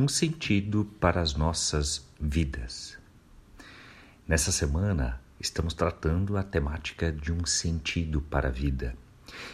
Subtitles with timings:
[0.00, 2.96] um sentido para as nossas vidas.
[4.26, 8.96] Nessa semana, estamos tratando a temática de um sentido para a vida.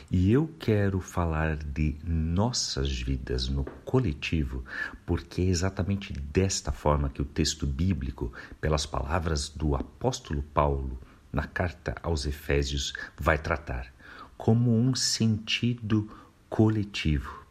[0.08, 4.64] E eu quero falar de nossas vidas no coletivo,
[5.04, 10.96] porque é exatamente desta forma que o texto bíblico, pelas palavras do apóstolo Paulo
[11.32, 13.92] na carta aos Efésios, vai tratar
[14.36, 16.08] como um sentido
[16.48, 17.44] coletivo.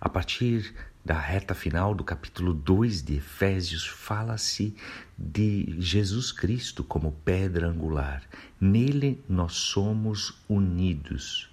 [0.00, 0.72] A partir
[1.04, 4.74] da reta final do capítulo 2 de Efésios, fala-se
[5.18, 8.22] de Jesus Cristo como pedra angular.
[8.58, 11.50] Nele nós somos unidos,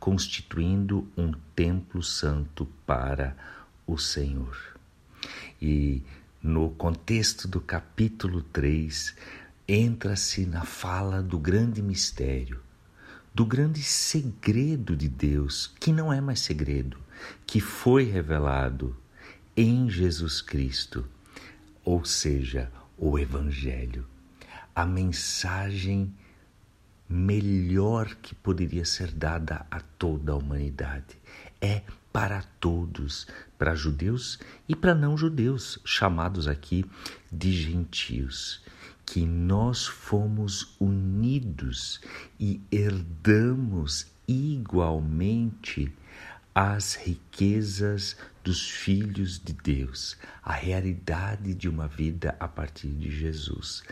[0.00, 3.36] constituindo um templo santo para
[3.86, 4.56] o Senhor.
[5.60, 6.02] E
[6.42, 9.14] no contexto do capítulo 3,
[9.68, 12.60] entra-se na fala do grande mistério,
[13.34, 16.96] do grande segredo de Deus, que não é mais segredo,
[17.44, 18.96] que foi revelado
[19.56, 21.04] em Jesus Cristo,
[21.84, 24.06] ou seja, o Evangelho,
[24.74, 26.14] a mensagem
[27.08, 31.18] melhor que poderia ser dada a toda a humanidade.
[31.60, 31.82] É
[32.14, 33.26] para todos,
[33.58, 36.86] para judeus e para não judeus, chamados aqui
[37.30, 38.62] de gentios,
[39.04, 42.00] que nós fomos unidos
[42.38, 45.92] e herdamos igualmente
[46.54, 53.82] as riquezas dos filhos de Deus, a realidade de uma vida a partir de Jesus,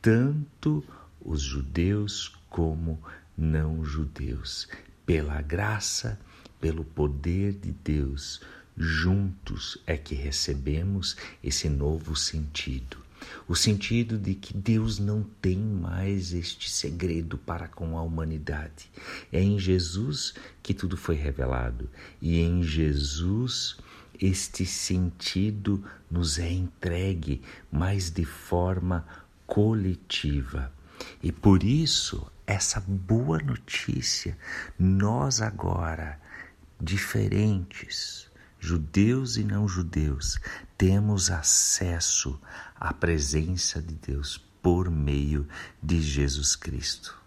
[0.00, 0.84] tanto
[1.20, 3.02] os judeus como
[3.36, 4.68] não judeus,
[5.04, 6.20] pela graça,
[6.64, 8.40] pelo poder de Deus,
[8.74, 13.04] juntos é que recebemos esse novo sentido
[13.46, 18.90] o sentido de que Deus não tem mais este segredo para com a humanidade.
[19.32, 21.88] É em Jesus que tudo foi revelado
[22.20, 23.78] e em Jesus
[24.20, 27.42] este sentido nos é entregue,
[27.72, 29.06] mas de forma
[29.46, 30.70] coletiva.
[31.22, 34.36] E por isso, essa boa notícia,
[34.78, 36.20] nós agora,
[36.84, 38.30] diferentes,
[38.60, 40.38] judeus e não judeus,
[40.78, 42.38] temos acesso
[42.76, 45.46] à presença de Deus por meio
[45.82, 47.24] de Jesus Cristo.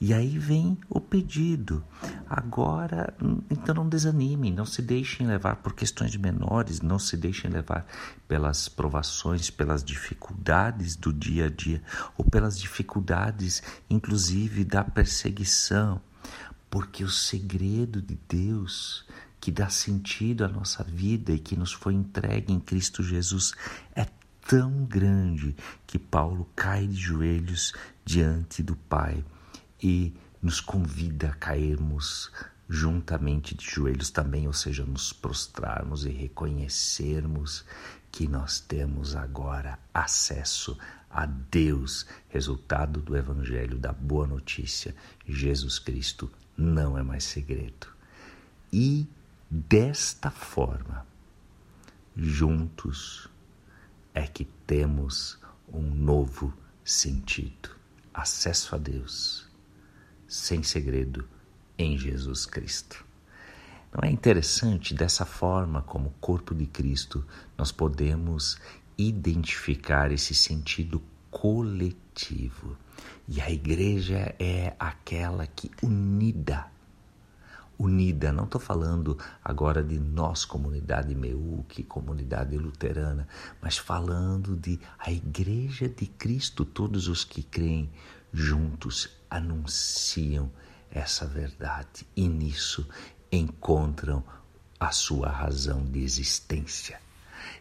[0.00, 1.82] E aí vem o pedido.
[2.28, 3.14] Agora,
[3.48, 7.86] então não desanimem, não se deixem levar por questões menores, não se deixem levar
[8.28, 11.82] pelas provações, pelas dificuldades do dia a dia,
[12.18, 16.00] ou pelas dificuldades, inclusive, da perseguição.
[16.74, 19.06] Porque o segredo de Deus
[19.40, 23.54] que dá sentido à nossa vida e que nos foi entregue em Cristo Jesus
[23.94, 24.08] é
[24.48, 25.54] tão grande
[25.86, 27.72] que Paulo cai de joelhos
[28.04, 29.24] diante do Pai
[29.80, 32.32] e nos convida a cairmos
[32.68, 37.64] juntamente de joelhos também, ou seja, nos prostrarmos e reconhecermos
[38.10, 40.76] que nós temos agora acesso
[41.08, 44.92] a Deus, resultado do Evangelho, da Boa Notícia.
[45.24, 47.88] Jesus Cristo não é mais segredo.
[48.72, 49.06] E
[49.56, 51.06] Desta forma,
[52.16, 53.28] juntos
[54.12, 55.38] é que temos
[55.72, 56.52] um novo
[56.84, 57.70] sentido,
[58.12, 59.48] acesso a Deus,
[60.26, 61.28] sem segredo,
[61.78, 63.04] em Jesus Cristo.
[63.92, 67.24] Não é interessante dessa forma, como corpo de Cristo,
[67.56, 68.58] nós podemos
[68.98, 71.00] identificar esse sentido
[71.30, 72.76] coletivo.
[73.28, 76.72] E a igreja é aquela que unida
[77.78, 78.32] unida.
[78.32, 83.28] Não estou falando agora de nós, comunidade Meuque, comunidade luterana,
[83.60, 87.90] mas falando de a Igreja de Cristo, todos os que creem
[88.32, 90.50] juntos anunciam
[90.90, 92.86] essa verdade e nisso
[93.30, 94.22] encontram
[94.78, 97.00] a sua razão de existência.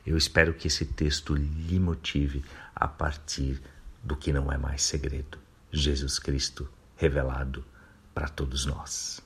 [0.06, 2.44] Eu espero que esse texto lhe motive
[2.76, 3.62] a partir
[4.04, 5.40] do que não é mais segredo:
[5.72, 7.64] Jesus Cristo revelado
[8.14, 9.23] para todos nós.